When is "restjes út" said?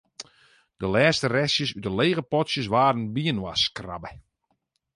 1.33-1.83